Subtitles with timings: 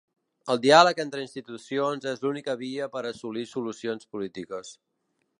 [0.51, 4.73] El diàleg entre institucions és l'única via per assolir solucions polítiques.